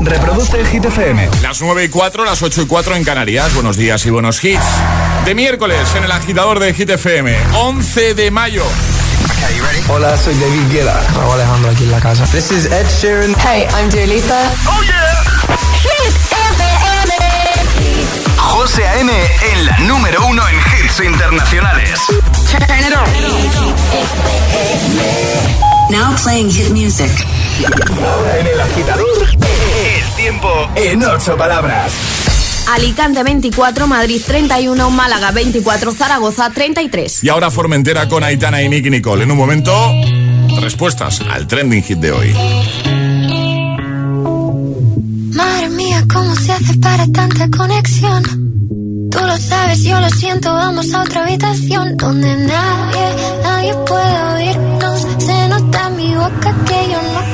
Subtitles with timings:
[0.00, 1.28] Reproduce Hit FM.
[1.42, 3.54] Las 9 y 4, las 8 y 4 en Canarias.
[3.54, 4.64] Buenos días y buenos hits.
[5.24, 8.64] De miércoles en el agitador de Hit FM, 11 de mayo.
[9.88, 11.00] Hola, soy David Guetta.
[11.14, 12.24] Raúl Alejandro aquí en la casa.
[12.26, 13.34] This is Ed Sheeran.
[13.40, 14.40] Hey, I'm Dua Lipa.
[14.66, 15.24] Oh yeah.
[15.82, 17.14] Hit FM.
[18.36, 19.12] José A.M.
[19.52, 22.00] en la número uno en hits internacionales.
[22.50, 23.04] Turn it on.
[25.90, 27.10] Now playing hit music.
[27.62, 31.92] Ahora en el agitador, el tiempo en ocho palabras.
[32.68, 37.22] Alicante 24, Madrid 31, Málaga 24, Zaragoza 33.
[37.22, 39.24] Y ahora Formentera con Aitana y Nicky Nicole.
[39.24, 39.72] En un momento,
[40.60, 42.34] respuestas al trending hit de hoy.
[45.32, 48.24] Madre mía, ¿cómo se hace para tanta conexión?
[49.10, 55.06] Tú lo sabes, yo lo siento, vamos a otra habitación donde nadie, nadie puede oírnos.
[55.18, 57.33] Se nota en mi boca que yo no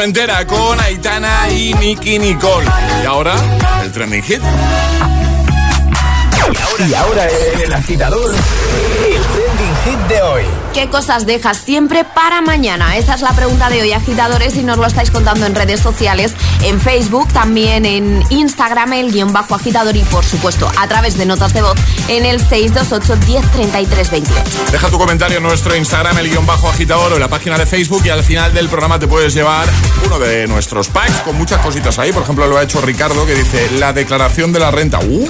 [0.00, 2.66] Formentera con Aitana y Nicky Nicole.
[3.02, 3.34] Y ahora,
[3.82, 4.40] el trending hit.
[6.88, 7.28] Y ahora
[7.62, 8.38] el agitador, el
[9.04, 9.09] hit
[10.10, 10.42] de hoy.
[10.74, 12.96] ¿Qué cosas dejas siempre para mañana?
[12.96, 16.32] Esa es la pregunta de hoy, agitadores, y nos lo estáis contando en redes sociales,
[16.62, 21.26] en Facebook, también en Instagram, el guion bajo agitador y, por supuesto, a través de
[21.26, 21.74] notas de voz
[22.08, 24.42] en el 628 1033 28.
[24.72, 27.66] Deja tu comentario en nuestro Instagram, el guion bajo agitador o en la página de
[27.66, 29.66] Facebook y al final del programa te puedes llevar
[30.06, 32.12] uno de nuestros packs con muchas cositas ahí.
[32.12, 34.98] Por ejemplo, lo ha hecho Ricardo que dice la declaración de la renta.
[35.00, 35.28] ¡Uh!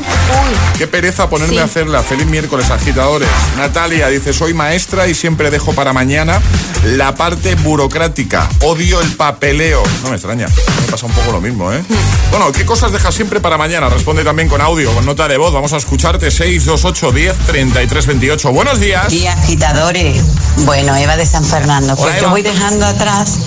[0.79, 1.59] ¡Qué pereza ponerme Sí.
[1.61, 2.03] a hacerla!
[2.03, 3.29] Feliz miércoles, agitadores.
[3.57, 6.41] Natalia dice, soy maestra y siempre dejo para mañana
[6.85, 8.49] la parte burocrática.
[8.61, 9.83] Odio el papeleo.
[10.03, 11.83] No me extraña, me pasa un poco lo mismo, ¿eh?
[12.31, 13.89] Bueno, ¿qué cosas dejas siempre para mañana?
[13.89, 15.53] Responde también con audio, con nota de voz.
[15.53, 18.53] Vamos a escucharte 628 10 33 28.
[18.53, 19.13] Buenos días.
[19.13, 20.23] Y agitadores.
[20.59, 21.97] Bueno, Eva de San Fernando.
[21.97, 23.39] Pues Hola, yo voy dejando atrás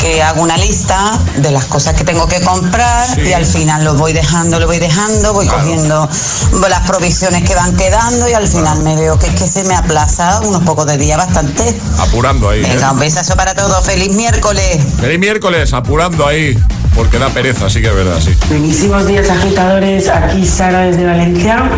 [0.00, 3.22] que hago una lista de las cosas que tengo que comprar Sí.
[3.22, 5.60] y al final lo voy dejando, lo voy dejando, voy Claro.
[5.62, 6.08] cogiendo
[6.68, 9.74] las provisiones que van quedando y al final me veo que es que se me
[9.74, 11.74] aplaza unos pocos de días bastante.
[11.98, 12.60] Apurando ahí.
[12.62, 12.68] ¿eh?
[12.74, 13.84] Venga, un besazo para todos.
[13.84, 14.78] Feliz miércoles.
[15.00, 16.56] Feliz miércoles, apurando ahí.
[16.94, 18.32] Porque da pereza, sí que es verdad, sí.
[18.48, 21.68] Buenísimos días agitadores, aquí Sara desde Valencia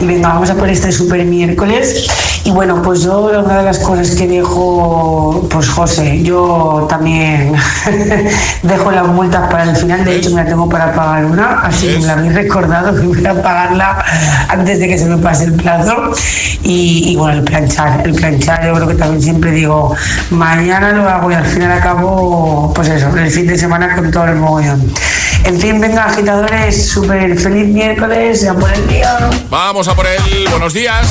[0.00, 2.06] y venga, vamos a por este super miércoles
[2.44, 7.52] y bueno, pues yo una de las cosas que dejo, pues José, yo también
[8.62, 11.88] dejo las multas para el final, de hecho me la tengo para pagar una, así
[11.88, 14.04] que me la habéis recordado que voy a pagarla
[14.48, 16.12] antes de que se me pase el plazo
[16.62, 19.94] y, y bueno, el planchar, el yo creo que también siempre digo,
[20.30, 24.24] mañana lo hago y al final acabo, pues eso, el fin de semana con todo
[24.26, 24.92] el mogollón.
[25.44, 29.30] En fin, venga, agitadores, súper feliz miércoles, ya por el día.
[29.48, 30.20] Vamos a por él.
[30.50, 31.08] Buenos días.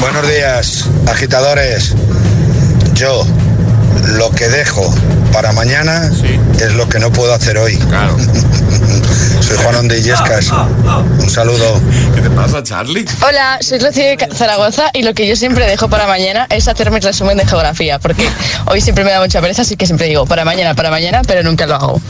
[0.00, 1.94] Buenos días, agitadores.
[2.94, 3.26] Yo
[4.04, 4.92] lo que dejo
[5.32, 6.38] para mañana Sí.
[6.60, 7.76] es lo que no puedo hacer hoy.
[7.76, 8.16] Claro.
[9.40, 10.50] Soy Juan de Illescas.
[10.50, 11.80] Un saludo.
[12.14, 13.04] ¿Qué te pasa, Charlie?
[13.26, 16.90] Hola, soy Rocío de Zaragoza y lo que yo siempre dejo para mañana es hacer
[16.90, 18.28] mi resumen de geografía, porque
[18.66, 21.42] hoy siempre me da mucha pereza, así que siempre digo para mañana, para mañana, pero
[21.44, 22.00] nunca lo hago.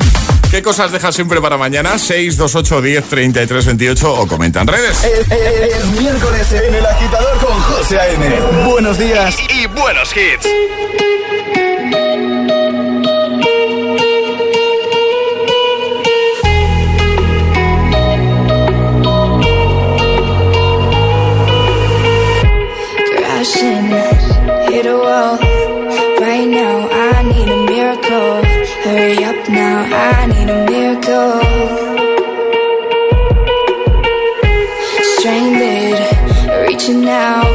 [0.50, 1.98] ¿Qué cosas dejas siempre para mañana?
[1.98, 4.96] 628 10 33 28 o comenta en redes.
[5.04, 8.34] Es, es- es miércoles en el agitador con José A.M.
[8.70, 10.46] Buenos días y buenos hits.
[25.16, 28.44] Right now, I need a miracle.
[28.84, 31.40] Hurry up now, I need a miracle.
[35.16, 37.45] Stranded, reaching out.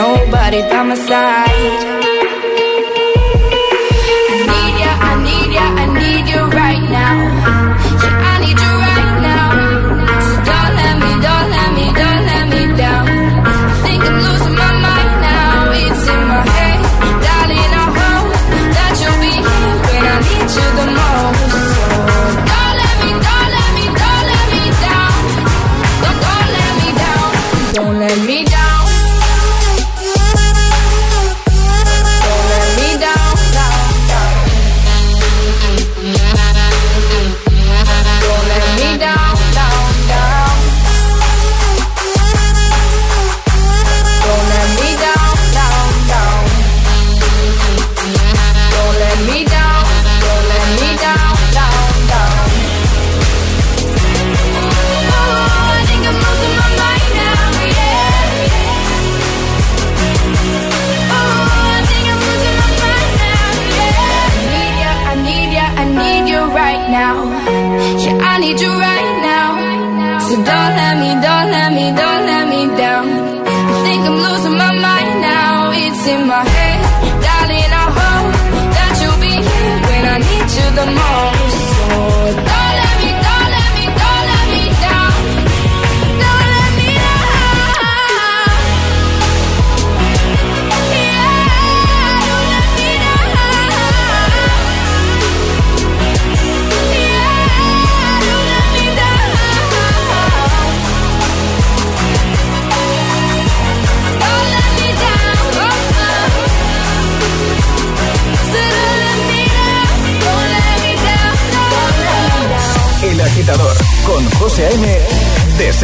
[0.00, 1.99] Nobody by my side.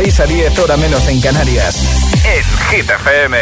[0.07, 1.83] 6 a 10 hora menos en Canarias.
[2.23, 3.37] En Hit FM.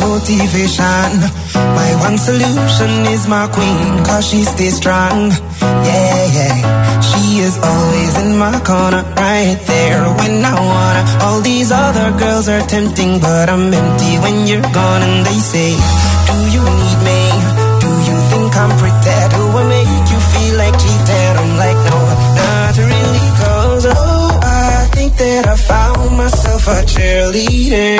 [0.00, 1.12] motivation.
[1.54, 5.30] My one solution is my queen, cause she stays strong.
[5.60, 6.71] Yeah, yeah.
[7.32, 11.02] She is always in my corner, right there when I wanna.
[11.24, 15.00] All these other girls are tempting, but I'm empty when you're gone.
[15.00, 15.72] And they say,
[16.28, 17.20] Do you need me?
[17.80, 19.16] Do you think I'm pretty?
[19.32, 21.34] Do I make you feel like cheating?
[21.40, 21.98] I'm like, no,
[22.36, 27.96] not really, cause oh, I think that I found myself a cheerleader.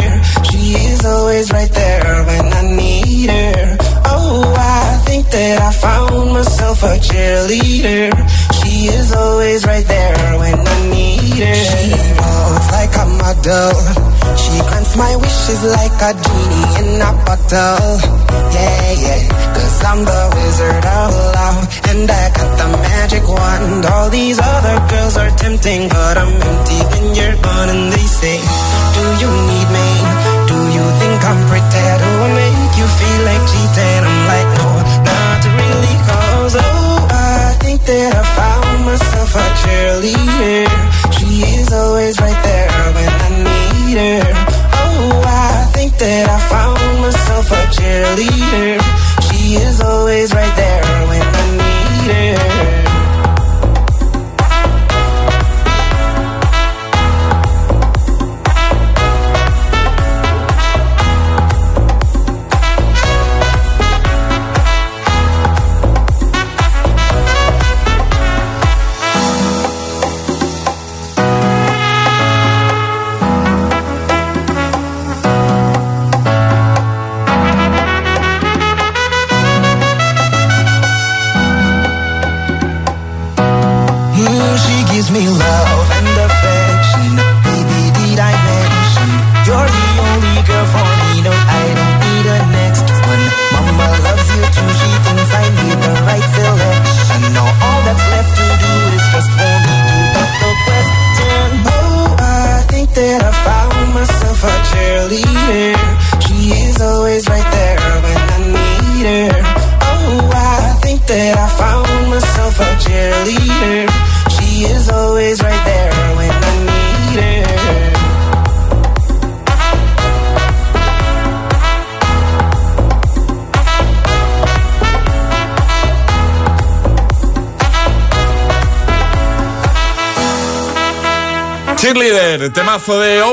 [0.51, 3.77] She is always right there when I need her.
[4.05, 8.13] Oh, I think that I found myself a cheerleader.
[8.83, 11.55] She is always right there when I need her.
[11.55, 13.71] She walks like a model.
[14.35, 17.79] She grants my wishes like a genie in a bottle.
[18.51, 19.55] Yeah, yeah.
[19.55, 21.63] Cause I'm the wizard of love.
[21.95, 23.87] And I got the magic wand.
[23.87, 27.69] All these other girls are tempting, but I'm empty when you're gone.
[27.71, 28.43] And they say,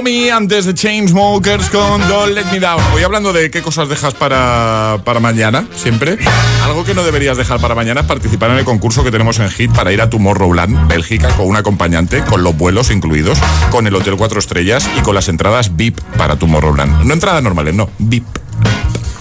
[0.04, 2.82] antes de Chainsmokers con Don't Let Me Down.
[2.94, 6.18] Voy hablando de qué cosas dejas para, para mañana, siempre.
[6.64, 9.50] Algo que no deberías dejar para mañana es participar en el concurso que tenemos en
[9.50, 13.38] Hit para ir a Tomorrowland, Bélgica, con un acompañante, con los vuelos incluidos,
[13.72, 17.04] con el Hotel 4 Estrellas y con las entradas VIP para Tomorrowland.
[17.04, 18.26] No entradas normales, no, VIP.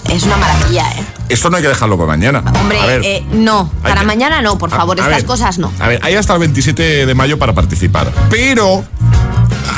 [0.09, 1.03] Es una maravilla, ¿eh?
[1.27, 2.41] Esto no hay que dejarlo para mañana.
[2.59, 3.69] Hombre, ver, eh, no.
[3.83, 4.97] Para que- mañana no, por a- favor.
[4.97, 5.71] a Estas ver, cosas no.
[5.77, 8.11] A ver, hay hasta el 27 de mayo para participar.
[8.29, 8.83] Pero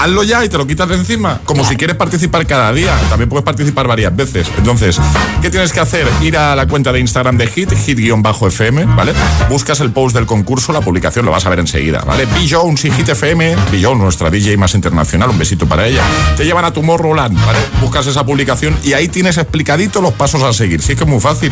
[0.02, 1.42] hazlo ya y te lo quitas de encima.
[1.46, 2.98] Como si quieres participar cada día.
[3.10, 4.48] También puedes participar varias veces.
[4.58, 5.00] Entonces,
[5.42, 6.08] ¿qué tienes que hacer?
[6.22, 9.14] Ir a la cuenta de Instagram de Hit, hit-fm, ¿vale?
[9.50, 12.28] Buscas el post del concurso, la publicación lo vas a ver enseguida, ¿vale?
[12.50, 13.80] Jones y Hit FM, B.
[13.82, 16.02] Jones, nuestra DJ más internacional, un besito para ella.
[16.36, 17.60] Te llevan a Tomorrowland, ¿vale?
[17.80, 20.82] Buscas esa publicación y ahí tienes explicadito los pasos a seguir.
[20.82, 21.52] Sí que es muy fácil.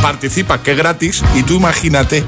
[0.00, 2.24] Participa, que es gratis, y tú imagínate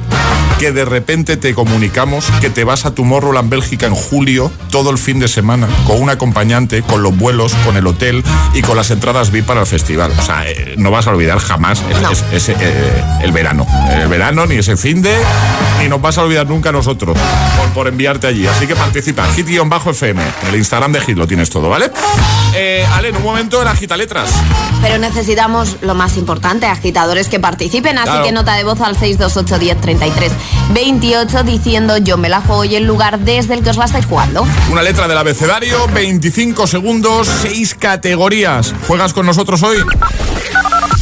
[0.58, 4.98] que de repente te comunicamos que te vas a Tomorrowland Bélgica en julio, todo el
[4.98, 5.51] fin de semana,
[5.86, 8.22] con un acompañante, con los vuelos, con el hotel
[8.54, 10.12] y con las entradas VIP para el festival.
[10.18, 11.82] O sea, eh, no vas a olvidar jamás
[12.12, 13.66] es- ese, eh, el verano.
[13.90, 15.16] El verano, ni ese fin de,
[15.80, 17.16] ni nos vas a olvidar nunca nosotros
[17.58, 18.46] por, por enviarte allí.
[18.46, 21.90] Así que participa, hit-fm, el Instagram de Hit lo tienes todo, ¿vale?
[22.54, 24.30] Eh, Ale, en un momento el agita letras.
[24.80, 27.98] Pero necesitamos lo más importante, agitadores que participen.
[27.98, 28.24] Así Claro.
[28.24, 30.32] que nota de voz al 628 10 33
[30.74, 34.06] 28 diciendo yo me la juego y el lugar desde el que os la estáis
[34.06, 34.46] jugando.
[34.70, 38.74] Una letra del abecedario, 25 segundos, 6 categorías.
[38.86, 39.78] ¿Juegas con nosotros hoy?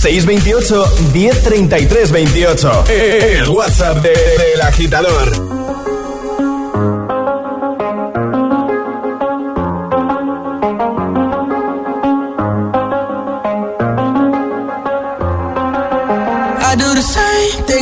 [0.01, 2.85] 628 1033 28.
[2.89, 5.60] El WhatsApp de- del agitador.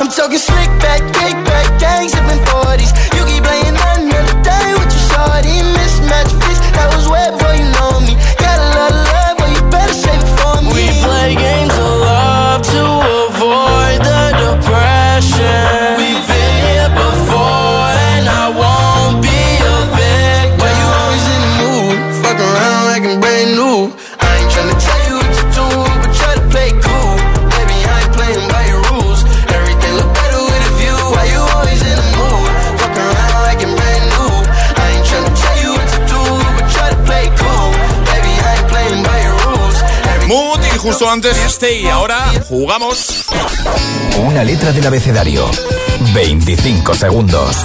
[0.00, 1.02] I'm talking slick back,
[40.94, 41.88] justo antes Stay.
[41.88, 43.26] Ahora jugamos.
[44.24, 45.50] Una letra del abecedario.
[46.14, 47.56] 25 segundos.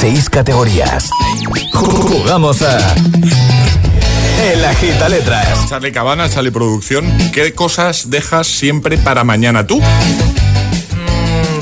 [0.00, 1.08] 6 categorías.
[1.72, 2.78] Jugamos a.
[4.42, 5.68] El Agita Letras.
[5.68, 7.06] Charlie Cabana, Charlie Producción.
[7.32, 9.80] ¿Qué cosas dejas siempre para mañana tú?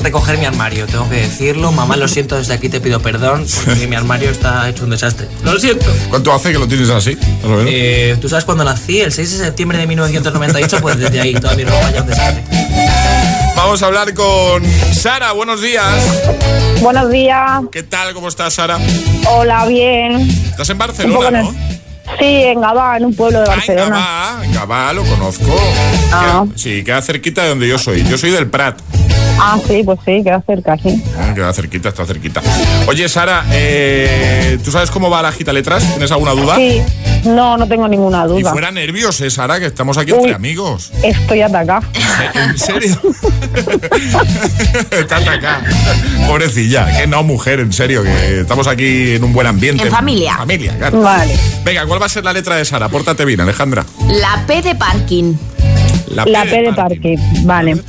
[0.03, 1.71] Recoger mi armario, tengo que decirlo.
[1.71, 5.29] Mamá, lo siento, desde aquí te pido perdón porque mi armario está hecho un desastre.
[5.43, 5.85] Lo siento.
[6.09, 7.17] ¿Cuánto hace que lo tienes así?
[7.67, 8.99] Eh, ¿Tú sabes cuándo nací?
[8.99, 12.43] El 6 de septiembre de 1998, pues desde ahí toda mi ropa ya un desastre.
[13.55, 14.61] Vamos a hablar con
[14.93, 15.31] Sara.
[15.31, 15.85] Buenos días.
[16.81, 17.61] Buenos días.
[17.71, 18.13] ¿Qué tal?
[18.13, 18.77] ¿Cómo estás, Sara?
[19.29, 20.29] Hola, bien.
[20.49, 21.55] Estás en Barcelona, ¿no?
[22.19, 23.95] Sí, en Gabá, en un pueblo de Barcelona.
[23.97, 25.45] Ah, en Gabá, lo conozco.
[26.11, 26.45] Ah.
[26.55, 28.03] Sí, queda cerquita de donde yo soy.
[28.03, 28.81] Yo soy del Prat.
[29.39, 31.03] Ah, sí, pues sí, queda cerca, sí.
[31.19, 32.41] Ah, Queda cerquita, está cerquita.
[32.87, 35.83] Oye, Sara, eh, ¿tú sabes cómo va la gita letras?
[35.91, 36.55] ¿Tienes alguna duda?
[36.55, 36.81] Sí,
[37.25, 38.51] no, no tengo ninguna Y duda.
[38.51, 40.19] fuera nervios, eh, Sara, que estamos aquí Uy.
[40.19, 40.91] entre amigos.
[41.03, 41.81] Estoy atacada.
[42.35, 42.97] ¿En serio?
[44.91, 45.61] Está atacada.
[46.27, 46.85] Pobrecilla.
[46.97, 49.83] Que no, mujer, en serio, que estamos aquí en un buen ambiente.
[49.83, 50.37] En familia.
[50.37, 51.01] Familia, claro.
[51.01, 51.35] Vale.
[51.63, 52.87] Venga, ¿cuál va a ser la letra de Sara?
[52.89, 53.85] Pórtate bien, Alejandra.
[54.07, 55.33] La P de parking.
[56.07, 57.81] La, La P de parque, vale.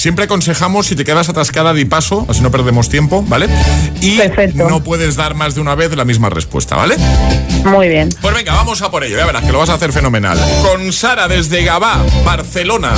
[0.00, 3.50] Siempre aconsejamos si te quedas atascada di paso, así no perdemos tiempo, ¿vale?
[4.00, 4.66] Y Perfecto.
[4.66, 6.96] no puedes dar más de una vez la misma respuesta, ¿vale?
[7.64, 8.08] Muy bien.
[8.22, 10.38] Pues venga, vamos a por ello, ya verás que lo vas a hacer fenomenal.
[10.62, 12.94] Con Sara desde Gabá, Barcelona.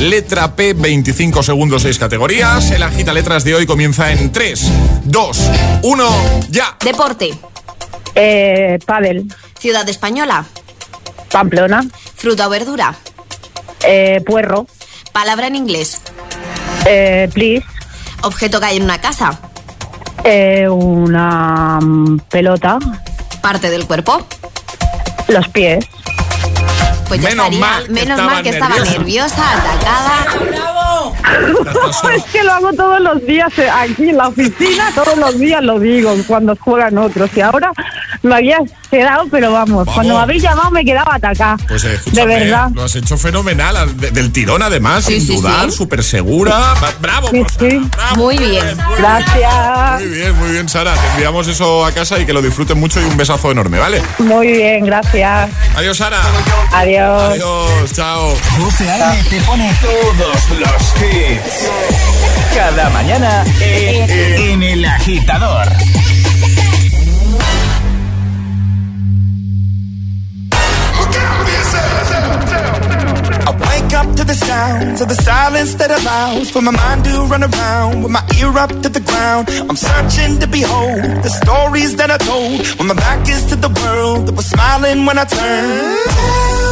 [0.00, 2.72] Letra P, 25 segundos, 6 categorías.
[2.72, 4.66] El agita letras de hoy comienza en 3,
[5.04, 5.38] 2,
[5.82, 6.10] 1,
[6.50, 6.76] ya.
[6.84, 7.30] Deporte.
[8.16, 10.44] Eh, Padel, Ciudad española.
[11.30, 12.96] Pamplona, Fruta o verdura.
[13.84, 14.66] eh, Puerro,
[15.12, 16.00] Palabra en inglés.
[16.86, 17.64] Eh, Please,
[18.22, 19.38] Objeto que hay en una casa.
[20.24, 21.78] eh, una
[22.30, 22.78] pelota,
[23.40, 24.24] Parte del cuerpo.
[25.28, 25.84] los pies.
[27.12, 27.60] Pues ya Menos estaría.
[27.66, 29.44] mal que menos estaba mal que estaba nerviosa.
[29.52, 30.26] atacada.
[32.16, 35.62] Es que lo hago todos los días eh, aquí en la oficina, todos los días
[35.62, 37.30] lo digo cuando juegan otros.
[37.36, 37.72] Y ahora
[38.22, 38.58] me había
[38.90, 41.56] quedado, pero vamos, cuando me habéis llamado me quedaba atacada.
[41.68, 42.70] Pues eh, de verdad.
[42.74, 45.76] lo has hecho fenomenal, al- de- del tirón además, Sí, sin sí, dudar, sí.
[45.76, 46.74] súper segura.
[47.00, 48.16] Bravo, Sí, bravo.
[48.16, 48.76] Muy bien.
[48.98, 50.00] Gracias.
[50.00, 50.94] Muy bien, muy bien, Sara.
[50.94, 54.02] Te enviamos eso a casa y que lo disfruten mucho y un besazo enorme, ¿vale?
[54.18, 55.50] Muy bien, gracias.
[55.76, 56.20] Adiós, Sara.
[56.72, 57.01] Adiós.
[57.02, 58.32] Adiós, chao.
[58.58, 59.24] José A.M.
[59.28, 61.68] te pone todos los hits.
[62.54, 65.66] Cada mañana en, en El Agitador.
[73.44, 77.24] I wake up to the sounds of the silence that allows for my mind to
[77.24, 79.48] run around with my ear up to the ground.
[79.68, 83.70] I'm searching to behold the stories that I told when my back is to the
[83.82, 86.71] world that was smiling when I turned.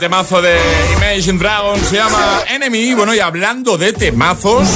[0.00, 0.58] Temazo de
[0.96, 2.94] Imagine Dragons, se llama Enemy.
[2.94, 4.66] Bueno, y hablando de temazos,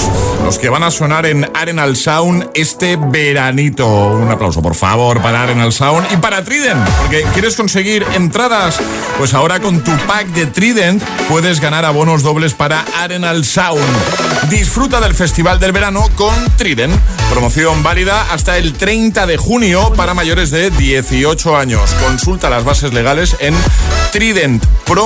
[0.44, 3.86] los que van a sonar en Arenal Sound este veranito.
[3.88, 8.78] Un aplauso, por favor, para Arenal Sound y para Trident, porque quieres conseguir entradas.
[9.16, 13.82] Pues ahora con tu pack de Trident puedes ganar abonos dobles para Arenal Sound.
[14.50, 16.94] Disfruta del Festival del Verano con Trident.
[17.30, 21.90] Promoción válida hasta el 30 de junio para mayores de 18 años.
[22.02, 23.54] Consulta las bases legales en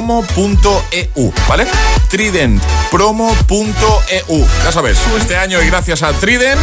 [0.09, 1.67] tridentpromo.eu, ¿vale?
[2.09, 4.47] tridentpromo.eu.
[4.65, 6.59] Ya sabes, este año y gracias a Trident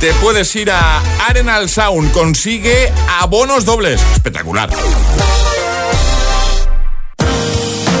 [0.00, 2.12] te puedes ir a Arenal Sound.
[2.12, 4.02] Consigue abonos dobles.
[4.12, 4.68] Espectacular.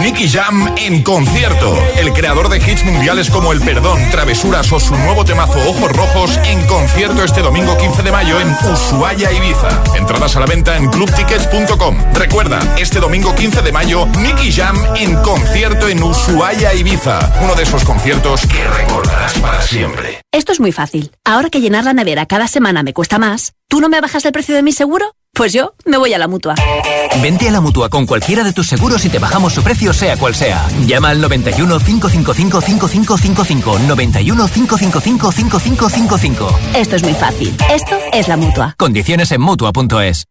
[0.00, 1.74] Nicky Jam en concierto.
[1.96, 6.38] El creador de hits mundiales como El Perdón, Travesuras o su nuevo temazo Ojos Rojos
[6.44, 9.68] en concierto este domingo 15 de mayo en Ushuaia, Ibiza.
[9.96, 11.96] Entradas a la venta en clubtickets.com.
[12.14, 17.40] Recuerda, este domingo 15 de mayo, Nicky Jam en concierto en Ushuaia, Ibiza.
[17.42, 20.20] Uno de esos conciertos que recordarás para siempre.
[20.32, 21.10] Esto es muy fácil.
[21.24, 24.32] Ahora que llenar la nevera cada semana me cuesta más, ¿tú no me bajas el
[24.32, 25.14] precio de mi seguro?
[25.36, 26.54] Pues yo me voy a la mutua.
[27.20, 30.16] Vente a la mutua con cualquiera de tus seguros y te bajamos su precio, sea
[30.16, 30.66] cual sea.
[30.86, 33.78] Llama al 91 555 5555.
[33.80, 36.58] 91 555 5555.
[36.74, 37.54] Esto es muy fácil.
[37.70, 38.74] Esto es la mutua.
[38.78, 40.26] Condiciones en mutua.es.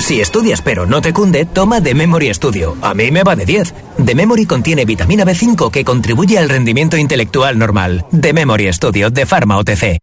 [0.00, 2.74] Si estudias pero no te cunde, toma The Memory Studio.
[2.80, 3.74] A mí me va de 10.
[4.04, 8.06] The Memory contiene vitamina B5 que contribuye al rendimiento intelectual normal.
[8.18, 9.98] The Memory Studio de Pharma OTC.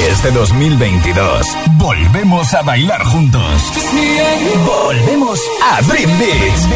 [0.00, 3.72] Este 2022 volvemos a bailar juntos.
[4.66, 6.68] Volvemos a Dream Beats.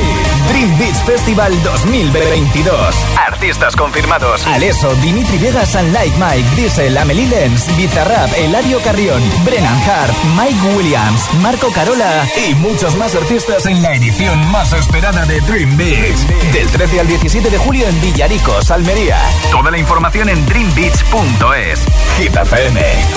[0.48, 2.94] Dream Beats Festival 2022.
[3.26, 9.78] Artistas confirmados: Aleso, Dimitri Vegas and Like Mike, Diesel, Amelie Lenz, Bizarrap, Eladio Carrión, Brennan
[9.82, 15.40] Hart, Mike Williams, Marco Carola y muchos más artistas en la edición más esperada de
[15.42, 16.26] Dream Beats.
[16.52, 19.18] Del 13 al 17 de julio en Villaricos, Almería.
[19.50, 21.84] Toda la información en dreambeats.es.
[22.16, 23.07] Hit FM.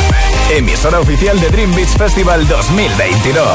[0.50, 3.46] Emisora oficial de Dream Beach Festival 2022.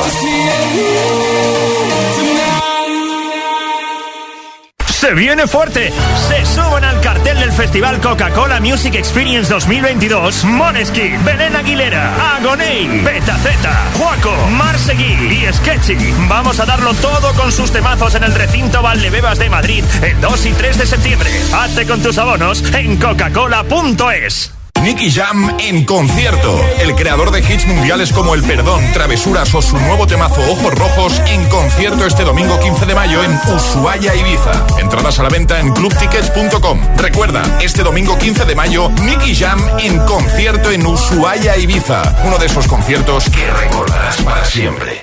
[4.99, 5.93] Se viene fuerte.
[6.27, 13.37] Se suben al cartel del Festival Coca-Cola Music Experience 2022 Moneskin, Belén Aguilera, Agoney, Beta
[13.37, 16.15] Z, Juaco, Marsegui y Sketchy.
[16.29, 20.47] Vamos a darlo todo con sus temazos en el recinto Valdebebas de Madrid el 2
[20.47, 21.31] y 3 de septiembre.
[21.53, 24.56] Hazte con tus abonos en coca-cola.es.
[24.87, 26.61] Nicky Jam en concierto.
[26.79, 31.21] El creador de hits mundiales como El Perdón, Travesuras o su nuevo temazo Ojos Rojos
[31.27, 34.65] en concierto este domingo 15 de mayo en Ushuaia, Ibiza.
[34.79, 36.81] Entradas a la venta en clubtickets.com.
[36.99, 42.23] Recuerda, este domingo 15 de mayo, Nicky Jam en concierto en Ushuaia, Ibiza.
[42.25, 45.03] Uno de esos conciertos que recordarás para siempre.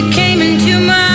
[0.00, 1.09] You came into my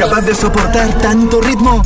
[0.00, 1.82] capaz de soportar tanto ritmo?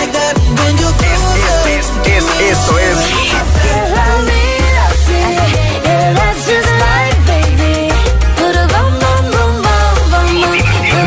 [0.00, 1.22] Es,
[1.66, 2.96] es, es, es esto es.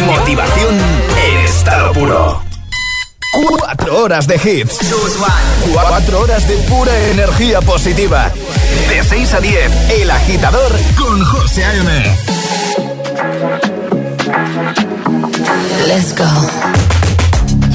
[0.06, 0.75] Motivación
[1.25, 2.41] en estado puro.
[3.32, 4.80] Cuatro horas de hits.
[5.71, 8.32] Cuatro horas de pura energía positiva.
[8.89, 12.37] De 6 a 10, El Agitador con José A.M.
[15.88, 16.30] let's go.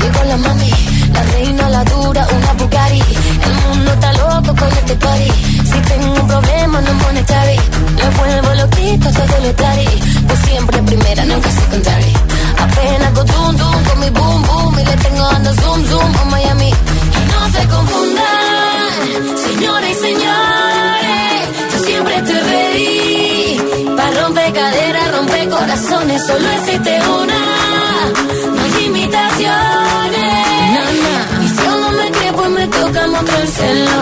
[0.01, 0.71] Llegó la mami,
[1.15, 3.03] la reina, la dura, una Bugatti.
[3.47, 5.31] El mundo está loco con este party.
[5.71, 7.59] Si tengo un problema, no monetary.
[7.99, 9.89] Me vuelvo loquito, todo lo tari.
[10.27, 12.13] Pues siempre primera, nunca secondary.
[12.65, 14.81] Apenas con zoom, zoom, con mi boom, boom.
[14.81, 16.71] Y le tengo dando zoom, zoom a Miami.
[17.19, 18.93] Y no se confundan,
[19.47, 21.43] señores y señores.
[21.73, 23.97] Yo siempre estoy ready.
[23.97, 27.32] Para romper caderas, romper corazones, solo existe una
[28.55, 29.53] no hay limitaciones.
[31.45, 33.99] Y si uno me cree, pues me toca mostrárselo.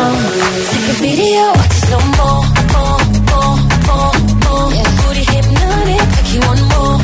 [0.71, 4.13] Sé que video, watch it more, more, more,
[4.45, 4.75] more.
[4.75, 4.91] Yeah.
[4.99, 6.09] Booty hypnotic,
[6.45, 6.99] more,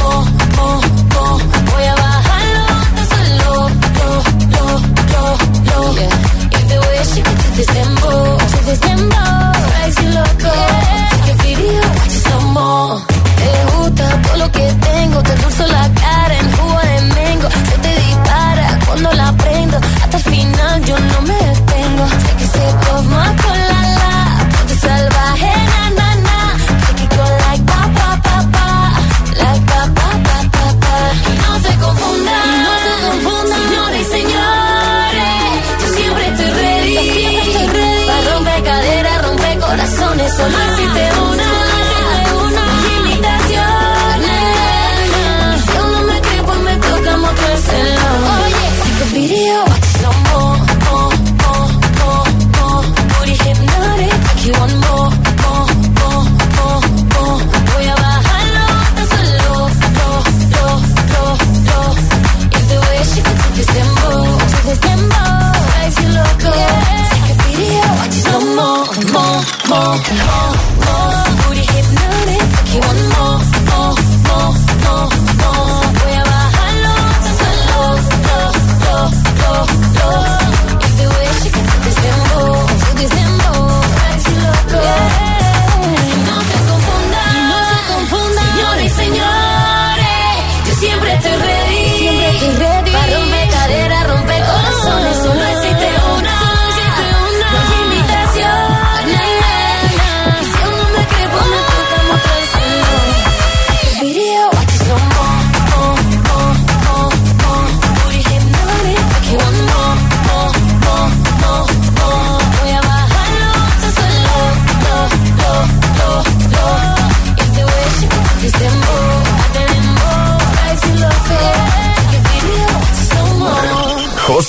[0.00, 0.24] more,
[0.56, 0.82] more,
[1.14, 1.40] more.
[1.70, 2.66] Voy a bajarlo,
[3.02, 3.30] eso es
[6.68, 9.22] the way she gets to this tempo, to tempo,
[9.68, 10.52] crazy loco.
[10.54, 10.81] Yeah.
[20.86, 21.41] yo no me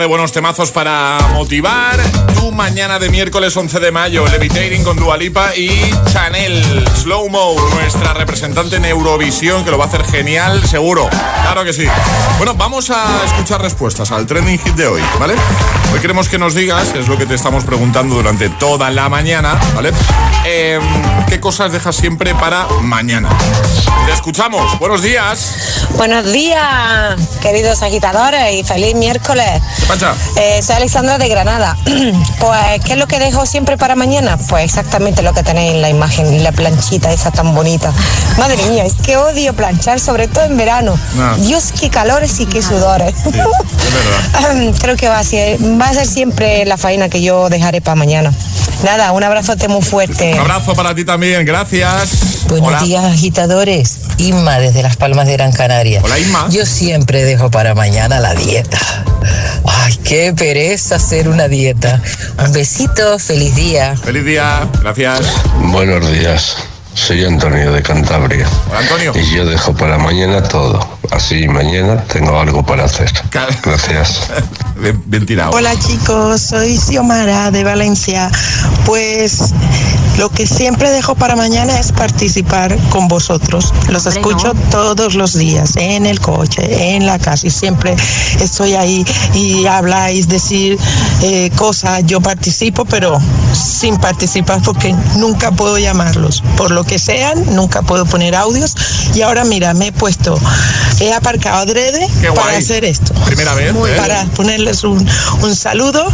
[0.00, 2.00] De buenos temazos para motivar
[2.34, 4.26] tu mañana de miércoles 11 de mayo.
[4.26, 5.70] Levitating con Dualipa y
[6.10, 11.08] Chanel Slow Mo, nuestra representante en Eurovisión, que lo va a hacer genial, seguro.
[11.42, 11.86] Claro que sí.
[12.38, 15.34] Bueno, vamos a escuchar respuestas al trending hit de hoy, ¿vale?
[15.92, 19.60] Hoy queremos que nos digas, es lo que te estamos preguntando durante toda la mañana,
[19.74, 19.92] ¿vale?
[20.46, 20.82] Em,
[21.30, 23.28] ¿Qué cosas dejas siempre para mañana?
[24.04, 24.76] Te escuchamos.
[24.80, 25.54] Buenos días.
[25.96, 29.62] Buenos días, queridos agitadores, y feliz miércoles.
[29.86, 30.12] Pancha.
[30.34, 31.76] Eh, soy Alexandra de Granada.
[32.40, 34.38] Pues, ¿qué es lo que dejo siempre para mañana?
[34.48, 37.92] Pues exactamente lo que tenéis en la imagen, la planchita esa tan bonita.
[38.38, 40.98] Madre mía, es que odio planchar, sobre todo en verano.
[41.18, 41.36] Ah.
[41.38, 43.14] Dios, qué calores y qué sudores.
[43.26, 44.74] Es verdad.
[44.80, 47.94] Creo que va a, ser, va a ser siempre la faena que yo dejaré para
[47.94, 48.32] mañana.
[48.84, 50.32] Nada, un abrazote muy fuerte.
[50.32, 52.46] Un abrazo para ti también, gracias.
[52.48, 52.82] Buenos Hola.
[52.82, 53.98] días, agitadores.
[54.16, 56.00] Inma, desde Las Palmas de Gran Canaria.
[56.02, 56.48] Hola, Inma.
[56.50, 58.78] Yo siempre dejo para mañana la dieta.
[59.66, 62.00] Ay, qué pereza hacer una dieta.
[62.42, 63.96] Un besito, feliz día.
[63.96, 65.20] Feliz día, gracias.
[65.58, 66.56] Buenos días,
[66.94, 68.46] soy Antonio de Cantabria.
[68.70, 69.12] Hola, Antonio.
[69.14, 70.99] Y yo dejo para mañana todo.
[71.10, 73.10] Así mañana tengo algo para hacer.
[73.30, 74.30] Gracias.
[74.80, 75.50] Bien, bien tirado.
[75.50, 78.30] Hola chicos, soy Xiomara de Valencia.
[78.86, 79.52] Pues
[80.20, 83.72] lo que siempre dejo para mañana es participar con vosotros.
[83.88, 87.96] Los escucho todos los días, en el coche, en la casa y siempre
[88.40, 89.04] estoy ahí
[89.34, 90.78] y habláis, decir
[91.22, 92.04] eh, cosas.
[92.06, 93.18] Yo participo, pero
[93.52, 96.42] sin participar porque nunca puedo llamarlos.
[96.56, 98.76] Por lo que sean, nunca puedo poner audios.
[99.14, 100.38] Y ahora mira, me he puesto,
[101.00, 103.12] he aparcado adrede para hacer esto.
[103.26, 103.94] Primera vez, ¿eh?
[103.96, 105.06] Para ponerles un,
[105.42, 106.06] un saludo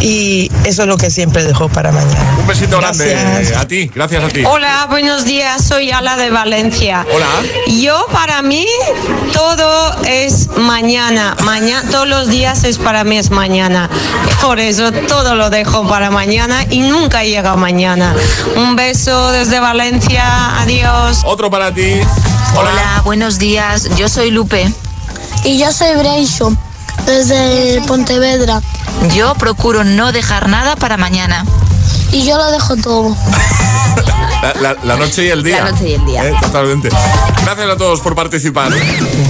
[0.00, 2.36] y eso es lo que siempre dejo para mañana.
[2.38, 4.44] Un besito grande a ti, gracias a ti.
[4.44, 7.04] Hola, buenos días, soy Ala de Valencia.
[7.12, 7.26] Hola.
[7.80, 8.66] Yo para mí
[9.32, 13.90] todo es mañana, mañana todos los días es para mí es mañana.
[14.40, 18.14] Por eso todo lo dejo para mañana y nunca llega mañana.
[18.56, 21.22] Un beso desde Valencia, adiós.
[21.24, 22.00] Otro para ti.
[22.56, 23.88] Hola, buenos días.
[23.96, 24.72] Yo soy Lupe.
[25.44, 26.54] Y yo soy Breisho,
[27.06, 28.60] desde Pontevedra.
[29.14, 31.46] Yo procuro no dejar nada para mañana.
[32.12, 33.16] Y yo lo dejo todo.
[34.42, 35.64] La, la- la noche y el día.
[35.64, 36.26] La noche y el día.
[36.28, 36.88] Eh, totalmente.
[37.44, 38.72] Gracias a todos por participar.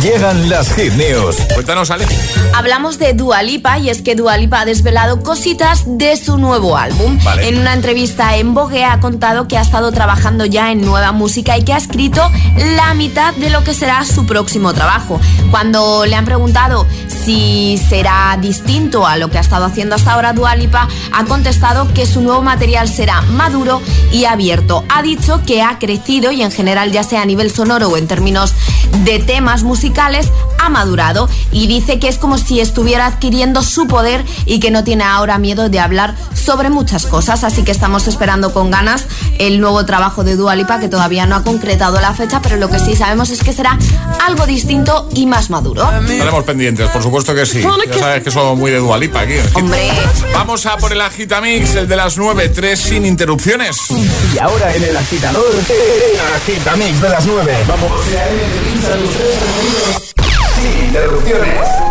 [0.00, 1.36] Llegan las hit news.
[1.54, 2.06] Cuéntanos, Ale.
[2.54, 6.76] Hablamos de Dua Lipa y es que Dua Lipa ha desvelado cositas de su nuevo
[6.76, 7.18] álbum.
[7.24, 7.48] Vale.
[7.48, 11.58] En una entrevista en Vogue ha contado que ha estado trabajando ya en nueva música
[11.58, 12.22] y que ha escrito
[12.76, 15.20] la mitad de lo que será su próximo trabajo.
[15.50, 16.86] Cuando le han preguntado
[17.24, 21.92] si será distinto a lo que ha estado haciendo hasta ahora Dua Lipa, ha contestado
[21.94, 23.82] que su nuevo material será maduro
[24.12, 24.84] y abierto.
[25.00, 28.06] Ha dicho que ha crecido y en general ya sea a nivel sonoro o en
[28.06, 28.52] términos
[29.02, 30.28] de temas musicales,
[30.58, 34.84] ha madurado y dice que es como si estuviera adquiriendo su poder y que no
[34.84, 39.06] tiene ahora miedo de hablar sobre muchas cosas, así que estamos esperando con ganas
[39.38, 42.68] el nuevo trabajo de Dua Lipa que todavía no ha concretado la fecha, pero lo
[42.68, 43.78] que sí sabemos es que será
[44.26, 45.82] algo distinto y más maduro.
[45.82, 47.62] Estaremos pendientes, por supuesto que sí.
[47.86, 49.34] Ya sabes que somos muy de Dualipa aquí.
[49.54, 49.90] Hombre.
[50.34, 53.78] Vamos a por el Agitamix, el de las 9, 3 sin interrupciones.
[54.34, 57.64] Y ahora en el agitador, el agitamix de las 9.
[57.66, 57.92] Vamos.
[60.54, 61.89] Sin interrupciones.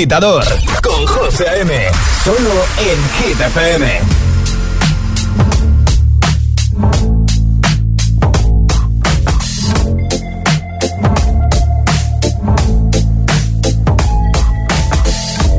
[0.00, 0.44] Agitador
[0.82, 1.44] con José.
[2.24, 4.00] Solo en Hit FM.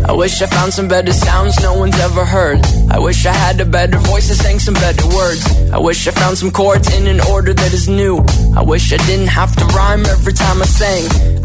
[0.08, 2.60] I wish I found some better sounds no one's ever heard.
[2.90, 5.46] I wish I had a better voice and sang some better words.
[5.72, 8.26] I wish I found some chords in an order that is new.
[8.56, 11.31] I wish I didn't have to rhyme every time I sang.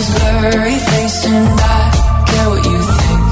[0.00, 3.30] Name's blurry face and I care what you think.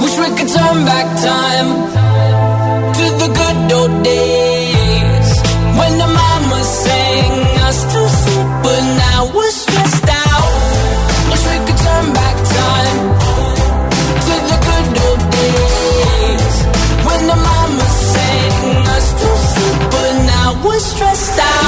[0.00, 1.70] Wish we could turn back time
[2.96, 5.30] to the good old days
[5.78, 7.32] when the mama sang
[7.68, 10.52] us to sleep, but now we're stressed out.
[11.28, 12.98] Wish we could turn back time
[14.24, 16.56] to the good old days
[17.04, 21.67] when the mama sang us to sleep, but now we're stressed out.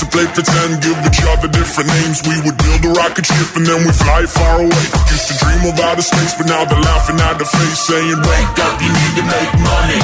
[0.00, 2.22] Used to play pretend, give each other different names.
[2.24, 4.84] We would build a rocket ship and then we fly far away.
[5.12, 8.58] Used to dream of outer space, but now they're laughing at the face, saying, Wake
[8.64, 10.00] up, you need to make money.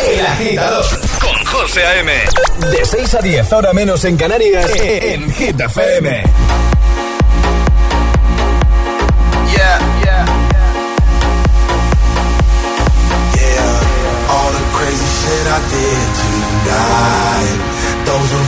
[0.00, 0.84] El agitador
[1.20, 2.10] con José A.M.
[2.70, 6.08] De 6 a 10, ahora menos en Canarias, en Hit FM.
[9.52, 10.24] Yeah, yeah.
[13.36, 17.68] Yeah, all the crazy shit I did tonight.
[18.08, 18.47] Those will be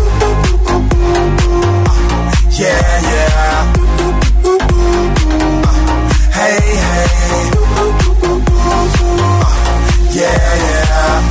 [2.53, 3.73] Yeah, yeah.
[6.37, 7.07] Hey, hey.
[10.19, 11.29] Yeah, yeah.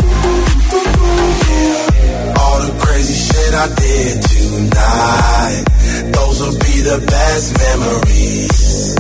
[2.41, 5.65] All the crazy shit I did tonight.
[6.15, 8.97] Those will be the best memories.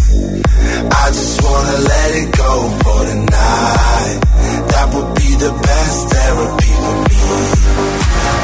[0.92, 2.52] I just wanna let it go
[2.84, 4.20] for the night.
[4.72, 7.22] That would be the best therapy for me.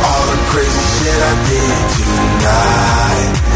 [0.09, 3.56] All the crazy shit I did tonight.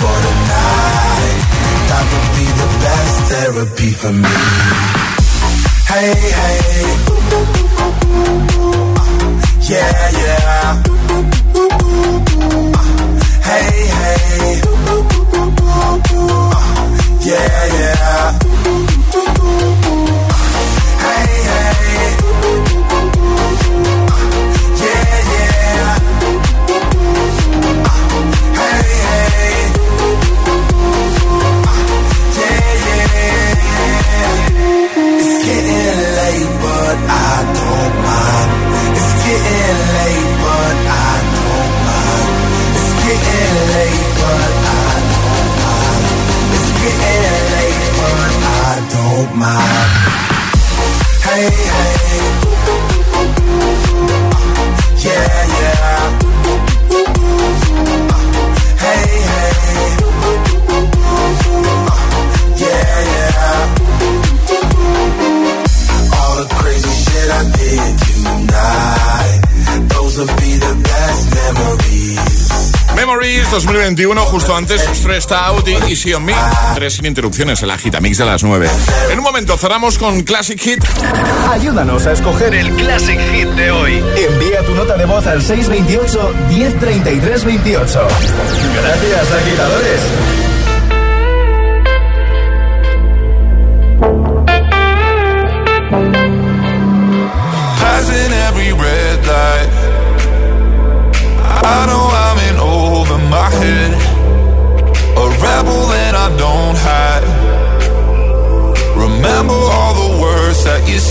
[0.00, 1.40] for the night.
[1.90, 4.36] That would be the best therapy for me.
[5.90, 6.86] Hey, hey.
[9.72, 10.66] Yeah, yeah.
[13.48, 14.60] Hey, hey.
[17.28, 18.85] Yeah, yeah.
[51.46, 51.52] Hey.
[55.06, 56.02] Yeah, yeah.
[58.82, 59.56] Hey, hey.
[62.62, 63.58] Yeah, yeah.
[66.18, 69.40] All the crazy shit I did tonight.
[69.94, 70.65] Those will be the.
[73.06, 76.34] Memories 2021, justo antes, Stressed Out y Easy on Me.
[76.74, 78.68] Tres sin interrupciones, el agitamix de las 9.
[79.12, 80.84] En un momento cerramos con Classic Hit.
[81.48, 84.02] Ayúdanos a escoger el Classic Hit de hoy.
[84.16, 88.08] Envía tu nota de voz al 628 1033 28.
[88.74, 90.45] Gracias, agitadores.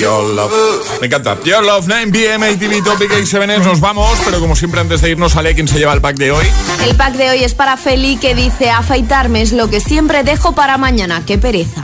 [0.00, 0.52] Your Love.
[1.00, 1.38] Me encanta.
[1.44, 5.54] Your Love, 9pm, ATV Topic 7 Nos vamos, pero como siempre, antes de irnos, sale
[5.54, 6.46] quién se lleva el pack de hoy.
[6.86, 10.54] El pack de hoy es para Feli que dice afeitarme es lo que siempre dejo
[10.54, 11.22] para mañana.
[11.26, 11.82] Qué pereza.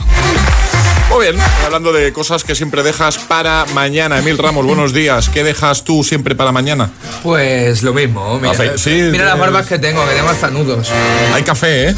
[1.10, 4.18] Muy bien, hablando de cosas que siempre dejas para mañana.
[4.18, 5.28] Emil Ramos, buenos días.
[5.28, 6.90] ¿Qué dejas tú siempre para mañana?
[7.22, 8.38] Pues lo mismo.
[8.40, 10.90] Mira, sí, mira las tienes- barbas que tengo, que tengo hasta nudos.
[11.32, 11.94] Hay café, ¿eh?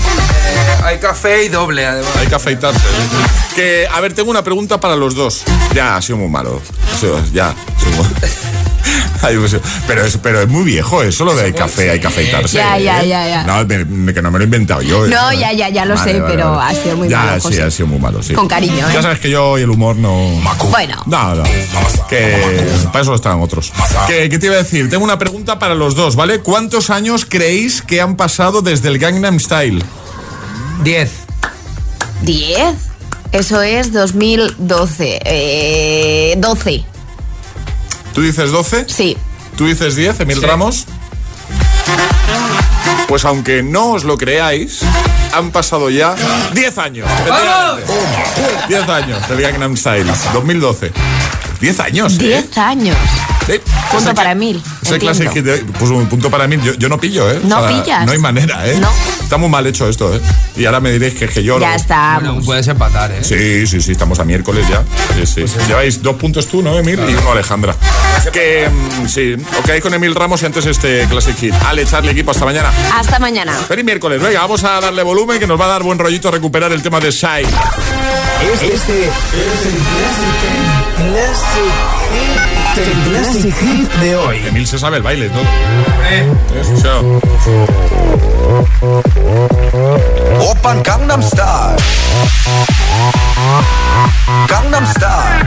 [0.85, 2.11] Hay café y doble, además.
[2.19, 2.81] Hay que afeitarse.
[3.57, 5.43] Que, a ver, tengo una pregunta para los dos.
[5.75, 6.61] Ya, ha sido muy malo.
[7.33, 8.37] Ya, ha sido muy- pues,
[9.87, 12.57] pero, es, pero es muy viejo eso, lo de hay café, hay que afeitarse.
[12.57, 13.09] Ya, ya, ¿eh?
[13.09, 13.45] ya, ya.
[13.45, 15.07] No, me- me- que no me lo he inventado yo.
[15.07, 15.39] No, ¿eh?
[15.39, 16.79] ya, ya, ya lo Vale, sé, vale, pero vale.
[16.79, 18.33] ha sido muy ya, malo, sí, ha sido muy malo, sí.
[18.35, 18.93] Con cariño, ¿eh?
[18.95, 20.31] Ya sabes que yo y el humor no...
[20.71, 21.03] Bueno.
[21.07, 21.43] No, no.
[22.09, 23.73] Que para eso estaban otros.
[24.07, 24.89] Que, ¿Qué te iba a decir?
[24.89, 26.41] Tengo una pregunta para los dos, ¿vale?
[26.41, 29.83] ¿Cuántos años creéis que han pasado desde el Gangnam Style?
[30.83, 31.11] Diez.
[32.25, 32.75] ¿10?
[33.33, 35.21] Eso es 2012.
[35.25, 36.85] Eh, 12.
[38.19, 38.87] ¿Tú dices 12?
[38.89, 39.17] Sí.
[39.57, 40.45] ¿Tú dices 10, Emil Sí.
[40.45, 40.87] Ramos?
[43.07, 44.81] Pues aunque no os lo creáis,
[45.33, 46.17] han pasado ya
[46.53, 47.07] 10 años.
[47.09, 47.93] efectivamente.
[48.67, 50.91] 10 años del Gangnam Style, 2012.
[51.61, 52.43] 10 años, ¿eh?
[52.49, 52.97] 10 años.
[53.47, 53.53] Sí.
[53.91, 54.63] Punto para Emil.
[54.83, 55.19] Ese entiendo.
[55.19, 56.59] Classic Hit, de- pues un punto para mí.
[56.63, 57.41] Yo, yo no pillo, ¿eh?
[57.45, 58.05] No pillas.
[58.07, 58.77] No hay manera, ¿eh?
[58.81, 58.89] No.
[59.23, 60.21] Está muy mal hecho esto, ¿eh?
[60.57, 61.59] Y ahora me diréis que, es que yo.
[61.59, 62.45] Ya lo- estamos.
[62.45, 63.23] puedes empatar, ¿eh?
[63.25, 64.83] Sí, sí, sí, estamos a miércoles ya.
[65.25, 65.57] Sí, sí.
[65.67, 66.99] Lleváis dos puntos tú, ¿no, Emil?
[67.09, 67.75] Y uno Alejandra.
[68.33, 71.55] Que mm, sí, ok con Emil Ramos y antes este Classic Hit.
[71.67, 72.71] Ale, echarle equipo hasta mañana.
[72.95, 73.53] Hasta mañana.
[73.55, 76.73] Feliz miércoles, venga, vamos a darle volumen que nos va a dar buen rollito recuperar
[76.73, 77.45] el tema de Shai.
[77.45, 80.39] Este es el Classic,
[80.99, 81.73] el Classic
[82.13, 82.58] Hit
[84.01, 84.39] de hoy.
[84.47, 85.43] Emil se sabe el baile, todo.
[86.61, 87.21] Eso.
[90.41, 91.77] 오빤 강남스타일
[94.49, 95.47] 강남스타일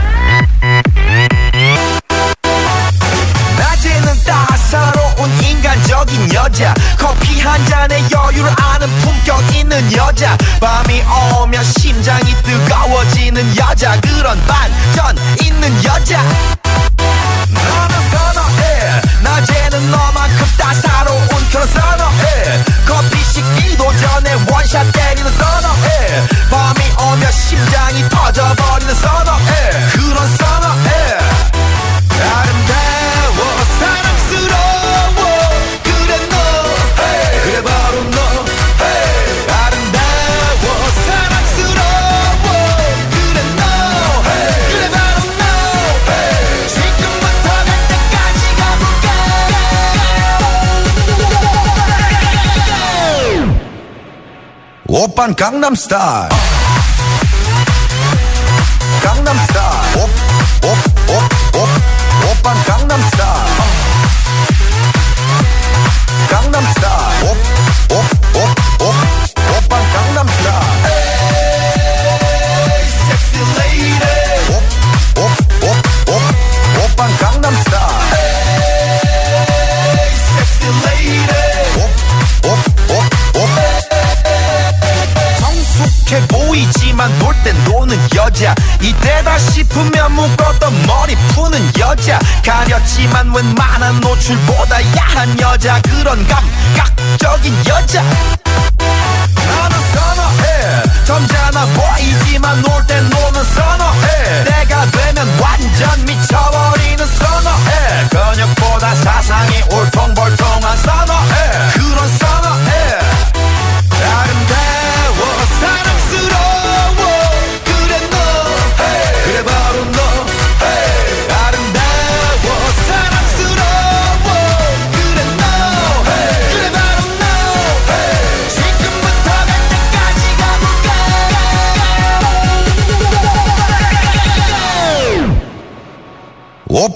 [3.57, 11.01] 낮에는 따사로운 인간적인 여자 커피 한 잔에 여유를 아는 품격 있는 여자 밤이
[11.41, 16.21] 오면 심장이 뜨거워지는 여자 그런 반전 있는 여자
[17.53, 22.63] 나는 선어해 낮에는 너만큼 따사로운 그런 선어해.
[22.85, 26.27] 커피 식기도 전에 원샷 때리는 선어해.
[26.49, 29.69] 밤이 오면 심장이 터져버리는 선어해.
[29.91, 31.60] 그런 선어해
[54.90, 56.28] 오빤 강남스타일
[59.02, 61.66] 강남스타일 오오오오
[62.30, 63.49] 오빤 강남스타일 강남스타일
[88.81, 92.19] 이때다 싶으면 묶었던 머리 푸는 여자.
[92.43, 95.81] 가렸지만 웬만한 노출보다 야한 여자.
[95.81, 98.03] 그런 감각적인 여자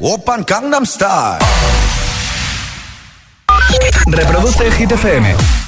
[0.00, 1.38] Open Gangnam Style.
[4.06, 5.65] Reproduce Hit